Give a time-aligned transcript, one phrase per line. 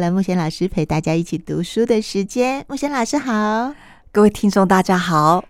[0.00, 2.64] 了木贤老师陪大家一起读书的时间。
[2.68, 3.74] 木贤老师好，
[4.12, 5.44] 各位听众大家好。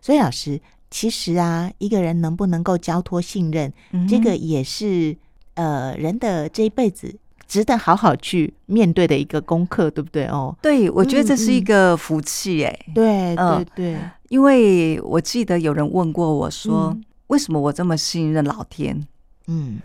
[0.00, 5.16] 所以老师，其实啊，一个人能不能够交托信任，嗯、这个也是
[5.54, 7.14] 呃人的这一辈子
[7.46, 10.54] 值得好好去面对的一个功课，对不对哦？
[10.62, 12.94] 对，我觉得这是一个福气哎、嗯嗯。
[12.94, 19.06] 对对对、呃，因为我记得有人问过我说，嗯、为什么我这么信任老天？
[19.46, 19.80] 嗯。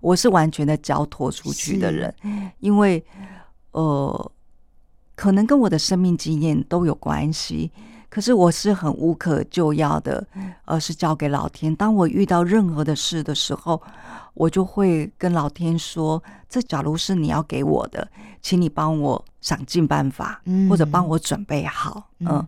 [0.00, 2.12] 我是完全的交托出去的人，
[2.58, 3.00] 因为
[3.72, 4.32] 呃，
[5.14, 7.70] 可能跟我的生命经验都有关系。
[8.08, 10.22] 可是我是很无可救药的，
[10.66, 11.74] 而是交给老天。
[11.74, 13.80] 当我遇到任何的事的时候，
[14.34, 18.06] 我就会跟老天说：“这假如是你要给我的，
[18.42, 22.46] 请你帮我想尽办法，或者帮我准备好。”嗯，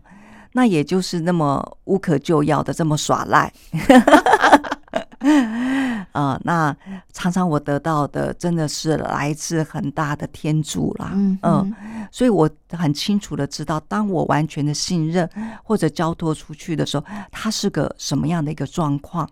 [0.51, 3.51] 那也就是那么无可救药的这么耍赖。
[6.13, 6.75] 呃，那
[7.11, 11.71] 常常我得到的真的是来自很大的天助啦，嗯、呃，
[12.11, 15.29] 所以我很清楚的知道，当我完全的信任
[15.63, 19.29] 或者交托出去的时候，它是个什么样的一个状况。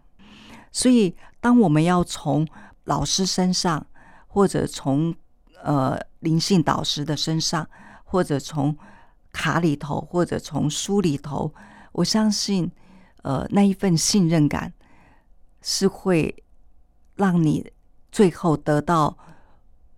[0.72, 2.46] 所以，当我们要从
[2.86, 3.86] 老师身上，
[4.28, 5.14] 或者从
[5.64, 7.68] 呃灵性导师的身上，
[8.04, 8.76] 或者从
[9.32, 11.54] 卡里头，或者从书里头，
[11.92, 12.70] 我相信，
[13.22, 14.74] 呃，那一份信任感
[15.64, 16.36] 是会。
[17.16, 17.64] 让你
[18.12, 19.16] 最后得到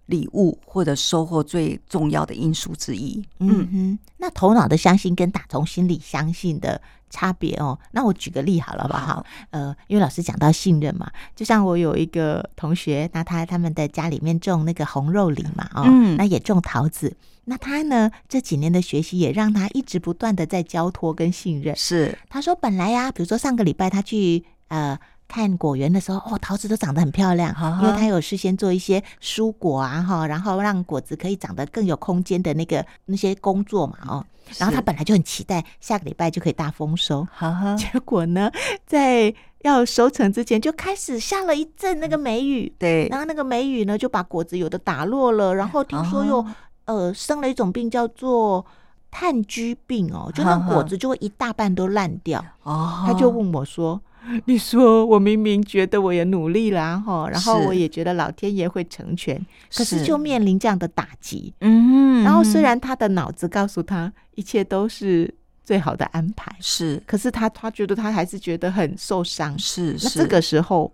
[0.08, 3.26] 礼物或者收获最重要的因素之一。
[3.40, 7.80] 嗯哼，那头脑的相信跟打从心里相信的差别哦。
[7.94, 9.06] 那我举个例好了，好不好？
[9.06, 17.16] 好，呃，因为老师讲到信任嘛，就像我有一个同学，那他他们的家里面种那个红肉梨嘛，哦，嗯，那也种桃子。
[17.46, 21.74] 那他呢，这几年的学习也让他一直不断的在交托跟信任。
[21.78, 25.00] 是，他说本来呀，比如说上个礼拜他去呃。
[25.28, 34.26] 看果园的时候，哦，桃子都长得很漂亮，因为它有事先做一些蔬果啊，哈，然后让果子可以长得更有空间的那个那些工作嘛，哦，
[34.58, 37.28] 然后他本来就很期待下个礼拜就可以大丰收，
[37.78, 38.50] 结果呢，
[38.86, 46.46] 在要收成之前就开始下了一阵那个梅雨，对，然后那个梅雨呢就把果子有的打落了，然后 听说又
[46.86, 48.64] 呃生了一种病叫做
[49.10, 54.00] 炭疽病哦，就那果子就会一大半都烂掉，哦，他就问我说。
[54.46, 59.44] 你说我明明觉得我也努力了哈，然后我也觉得老天爷会成全，
[59.76, 61.54] 可是就面临这样的打击。
[61.62, 69.58] 嗯，然后虽然他的脑子告诉他一切都是最好的安排，是，可是他他觉得他还是觉得很受伤。
[69.58, 70.92] 是，那这个时候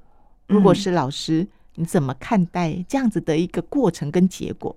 [0.48, 4.76] 如果是老师，你怎么看待这样子的一个过程跟结果？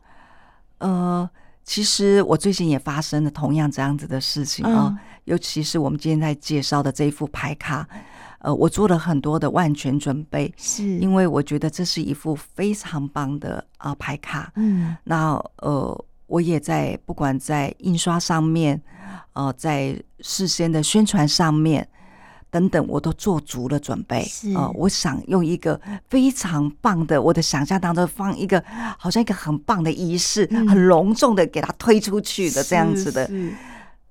[0.79, 1.29] 呃，
[1.65, 7.89] 其实我最近也发生了同样这样子的事情啊，尤其是我们今天在介绍的这一副牌卡。
[8.45, 14.53] 呃，我做了很多的万全准备，是因为我觉得这是一副非常棒的啊、呃、牌卡。
[14.57, 15.33] 嗯，那
[15.63, 18.79] 呃，我也在不管在印刷上面，
[19.33, 21.89] 呃，在事先的宣传上面
[22.51, 24.23] 等等，我都做足了准备。
[24.25, 28.63] 是啊、呃，我想用一个非常棒的，我的想象当中放一个
[28.99, 33.27] 好像一个很棒的仪式，嗯、很隆重的给它推出去的这样子的。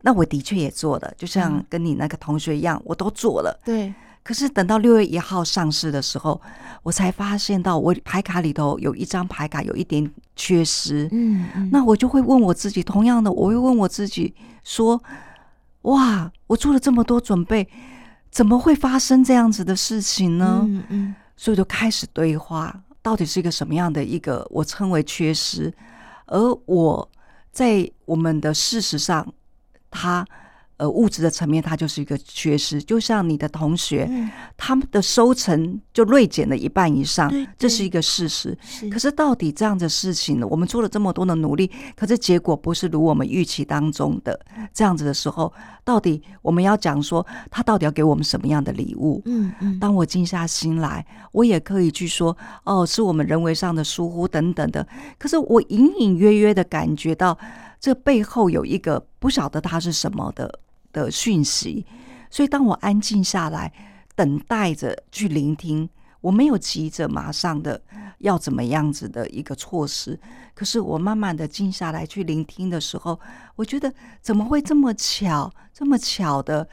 [0.01, 3.61] 那我的确也做了，就像跟你那个同学一样，嗯、我都做了。
[3.63, 3.93] 对。
[4.23, 6.41] 可是等到六月一号上市的时候，
[6.81, 11.09] 我才发现到我牌卡里头有一张牌卡有一点缺失。
[11.11, 15.03] 嗯，嗯，那我就会问我自己，同样的，我会问我自己说：
[15.81, 17.67] 哇，我做了这么多准备，
[18.31, 20.61] 怎么会发生这样子的事情呢？
[20.63, 25.73] 嗯嗯，所以就开始对话，到底是一个什么样的一个我称为缺失，
[26.27, 27.09] 而我
[27.51, 29.33] 在我们的事实上，
[29.91, 30.25] 他。
[30.83, 32.83] 呃，物质的层面，它就是一个缺失。
[32.83, 38.57] 就像你的同学，嗯、他们的收成就锐减了一半以上，对对，这是一个事实。
[38.61, 40.45] 是，可是到底这样的事情呢？
[40.45, 44.37] 我们做了这么多的努力，可是结果不是如我们预期当中的
[44.73, 45.53] 这样子的时候，
[45.85, 49.21] 到底我们要讲说，他到底要给我们什么样的礼物？
[49.23, 49.79] 嗯嗯。
[49.79, 52.35] 当我静下心来，我也可以去说，
[52.65, 54.85] 哦，是我们人为上的疏忽等等的。
[55.17, 57.37] 可是我隐隐约约的感觉到。
[57.83, 60.57] 这背后有一个不晓得它是什么的
[60.93, 61.85] 的讯息，
[62.29, 63.73] 所以当我安静下来，
[64.15, 65.89] 等待着去聆听，
[66.21, 67.81] 我没有急着马上的
[68.19, 70.17] 要怎么样子的一个措施，
[70.53, 73.19] 可是我慢慢的静下来去聆听的时候，
[73.55, 76.69] 我觉得怎么会这么巧，这么巧的，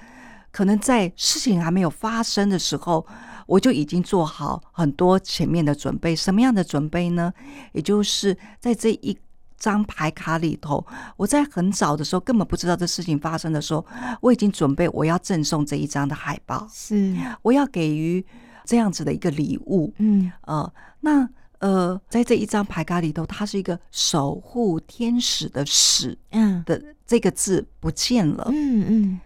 [0.53, 3.05] 可能在事情还没有发生的时候，
[3.47, 6.15] 我就已经做好很多前面的准备。
[6.15, 7.33] 什么样的准备呢？
[7.73, 9.19] 也就是在这一。
[9.61, 10.85] 张牌卡里头，
[11.17, 13.87] 我在很早的时候根本不知道这事情发生的时候，
[14.23, 17.15] 我已经准备我要赠送这一张的海报，是。
[17.43, 18.25] 我要给予
[18.65, 20.33] 这样子的一个礼物，嗯。
[20.47, 21.29] 呃，那
[21.59, 26.65] 呃，在这一张牌卡里头，它是一个守护天使的使，嗯。
[26.65, 29.21] 的这个字不见了，嗯嗯，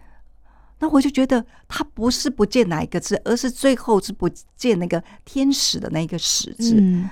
[0.79, 4.27] 那我就觉得它不是不见哪一个字，而是最后是不
[4.57, 6.75] 见那个天使的那个使字。
[6.77, 7.09] 嗯、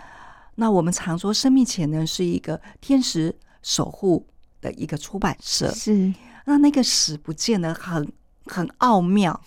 [0.55, 4.27] 那我们常说生命潜能是一个天使守护
[4.61, 6.13] 的一个出版社，是
[6.45, 8.11] 那那个使不见得，很
[8.45, 9.41] 很奥妙。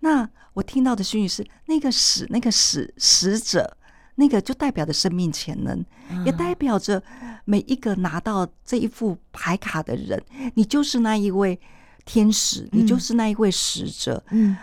[0.00, 3.76] 那我听到的讯息是，那个使那个使使者。
[4.18, 5.84] 那个就代表着生命潜能，
[6.24, 7.02] 也代表着
[7.44, 10.18] 每一个拿到这一副牌卡的人，
[10.54, 11.60] 你就是那一位
[12.06, 14.24] 天使，你就是那一位使者。
[14.30, 14.56] 嗯，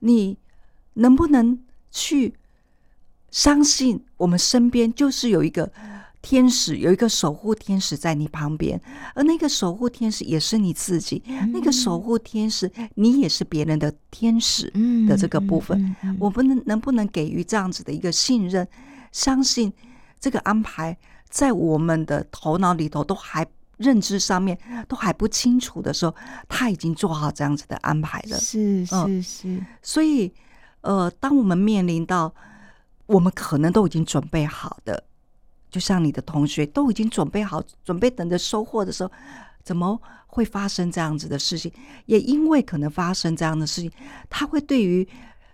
[0.00, 0.36] 你
[0.92, 1.58] 能不能
[1.90, 2.34] 去
[3.32, 5.68] 相信我们身边就是有一个？
[6.24, 8.80] 天使有一个守护天使在你旁边，
[9.12, 11.20] 而那个守护天使也是你自己。
[11.26, 14.72] 嗯、那个守护天使，你也是别人的天使
[15.08, 18.64] 的这个部分，我们能能不能给予这样子的一个信任，
[19.10, 19.72] 相信
[20.20, 20.96] 这个安排
[21.28, 23.44] 在我们的头脑里头都还
[23.78, 24.56] 认知上面
[24.86, 26.14] 都还不清楚的时候，
[26.48, 28.38] 他已经做好这样子的安排了。
[28.38, 30.32] 是是是、嗯，所以
[30.82, 32.32] 呃，当我们面临到
[33.12, 35.04] 我们可能都已经准备好的。
[35.70, 39.10] 就像你的同学都已经准备好，准备等着收获的时候，
[39.62, 41.72] 怎么会发生这样子的事情？
[42.04, 43.90] 也因为可能发生这样的事情，
[44.28, 45.08] 他会对于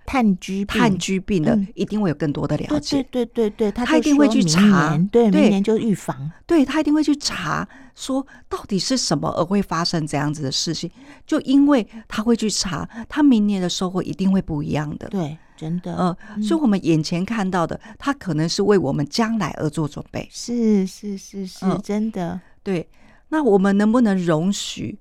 [0.05, 3.00] 炭疽炭疽病的一定会有更多的了解。
[3.10, 6.28] 对对对对，他一定会去查，对，明年就预防。
[6.46, 10.90] 对，他一定会去查，说到底是什么而会发生这样子的事情？
[11.28, 15.06] 就因为他会去查，他明年的收获一定会不一样的。
[15.10, 15.38] 对。
[15.58, 20.28] 真的，呃，嗯，所以我们眼前看到的，它可能是为我们将来而做准备。
[20.31, 22.40] 是是是是，呃，真的。
[22.62, 22.88] 对，
[23.31, 24.96] 那我们能不能容许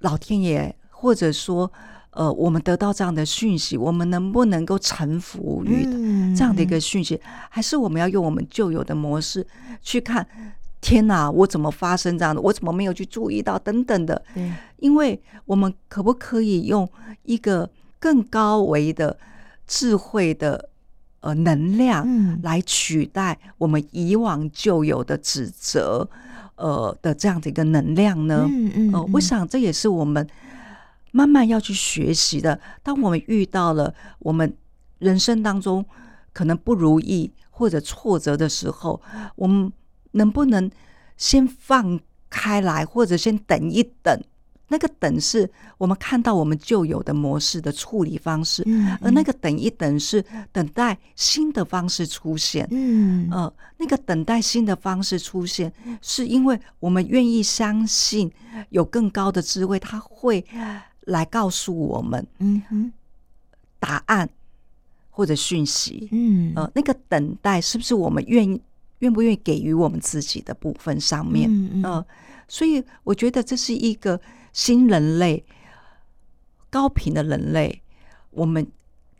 [0.00, 1.72] 老天爷，或者说，
[2.10, 5.84] 呃，我们得到这样的讯息，我们能不能够臣服于
[6.36, 7.14] 这样的一个讯息？
[7.14, 9.46] 嗯，还是我们要用我们旧有的模式
[9.80, 10.26] 去看？
[10.80, 12.40] 天哪，我怎么发生这样的？
[12.42, 13.58] 我怎么没有去注意到？
[13.58, 14.22] 等等的。
[14.34, 16.86] 对，因为我们可不可以用
[17.22, 19.16] 一个更高维的？
[19.66, 20.70] 智慧的
[21.20, 26.08] 呃能量，来取代我们以往旧有的指责，
[26.56, 28.46] 呃的这样的一个能量呢？
[28.48, 30.26] 嗯嗯，呃，我想这也是我们
[31.12, 32.60] 慢慢要去学习的。
[32.82, 34.56] 当我们遇到了我们
[34.98, 35.84] 人生当中
[36.32, 39.00] 可能不如意或者挫折的时候，
[39.36, 39.72] 我们
[40.12, 40.70] 能不能
[41.16, 44.20] 先放开来，或者先等一等？
[44.68, 48.64] 那个等是我们看到我们旧有的模式的处理方式，
[49.00, 52.66] 而那个等一等是等待新的方式出现。
[52.70, 58.32] 嗯，呃，那个等待新的方式出现，是因为我们愿意相信
[58.70, 60.44] 有更高的智慧，他会
[61.02, 62.92] 来告诉我们，嗯哼，
[63.78, 64.28] 答案
[65.10, 66.08] 或者讯息。
[66.10, 68.60] 嗯，呃，那个等待是不是我们愿意
[69.00, 71.50] 愿不愿意给予我们自己的部分上面？
[71.50, 72.06] 嗯嗯，呃，
[72.48, 74.20] 所以我觉得这是一个。
[74.56, 75.44] 新人类，
[76.70, 77.82] 高频的人类，
[78.30, 78.64] 我们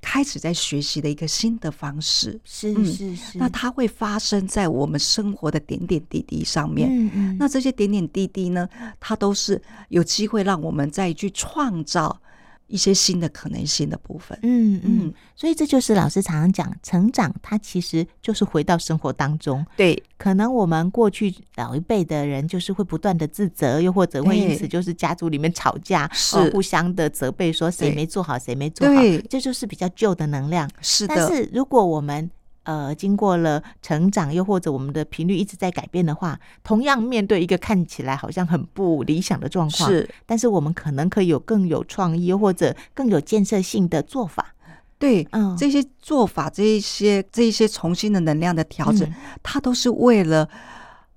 [0.01, 3.37] 开始在学习的一个新的方式，是是是。
[3.37, 6.89] 那它会发生在我们生活的点点滴滴上面。
[6.89, 7.37] 嗯嗯。
[7.37, 8.69] 那这些点点滴滴呢，
[9.01, 12.21] 它都是有机会让我们再去创造。
[12.67, 19.65] 一些新的可能性的部分，嗯嗯，所以这就是老师常常讲，成长它其实就是回到生活当中。
[19.77, 26.51] 对，可能我们过去老一辈的人就是会不断的自责，又或者会因此就是家族里面吵架，是。
[26.51, 28.95] 互相的责备，说谁没做好，谁没做好，
[29.29, 30.71] 这就是比较旧的能量。
[30.81, 32.31] 是的，但是如果我们
[32.65, 44.55] 呃，经过了成长，又或者我们的频率一直在改变的话，同样面对一个看起来好像很不理想的状况，是，但是我们可能可以有更有创意，又或者更有建设性的做法。
[44.99, 50.49] 对，嗯，这些做法，这一些这一些重新的能量的调整，嗯、它都是为了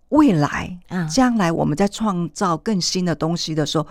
[0.10, 3.88] 未来，嗯，将来我们在创造更新的东西的时候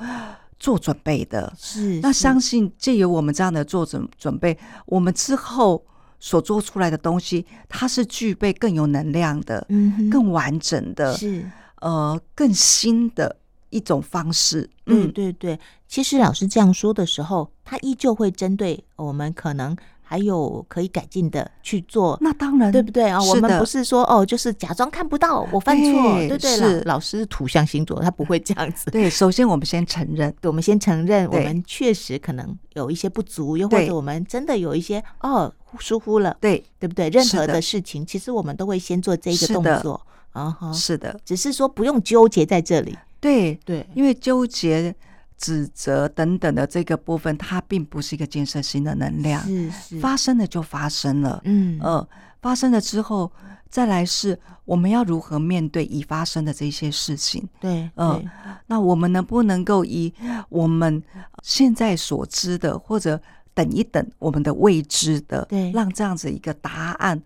[0.58, 1.50] 做准备的。
[1.56, 5.82] 是，那相信借由我们这样的做准准备，我们之后。
[6.18, 11.44] 所做出来的东西，它是具备更有能量的，嗯，更完整的，是
[11.80, 13.36] 呃更新的
[13.70, 14.68] 一种方式。
[14.86, 15.60] 嗯，对对对。
[15.88, 19.76] 其实老师这样说的时候，他依旧会针对我们可能
[20.08, 22.16] 还有可以改进的去做。
[22.20, 23.20] 那当然，对不对啊？
[23.22, 25.92] 我们不是说哦，就是假装看不到我犯错，
[26.28, 26.82] 对对了。
[26.84, 28.90] 老师土象星座，他不会这样子。
[28.90, 35.52] 对，首先我们先承认，我们先承认我们确实可能有一些不足，又或者我们真的有一些哦。
[35.78, 37.10] 疏忽了，对对不对？
[37.10, 40.00] 任何的事情，其实我们都会先做这一个动作
[40.32, 42.96] 啊，是的，只是说不用纠结在这里。
[43.20, 44.94] 对对，因为纠结
[45.38, 49.42] 指责等等的这个部分，它并不是一个建设性的能量。
[49.42, 51.40] 是是，发生了就发生了。
[51.44, 52.08] 嗯呃，
[52.40, 53.30] 发生了之后，
[53.68, 57.46] 再来是我们要如何面对已发生的这些事情。
[57.60, 58.22] 对，呃，
[58.66, 60.12] 那我们能不能够以
[60.48, 61.02] 我们
[61.42, 63.20] 现在所知的，或者
[63.52, 67.20] 等一等我们的未知的，对，让这样子一个答案，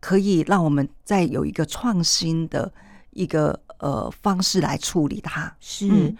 [0.00, 2.72] 可以让我们再有一个创新的
[3.10, 5.52] 一个呃方式来处理它。
[5.60, 5.88] 是。
[5.90, 6.14] 嗯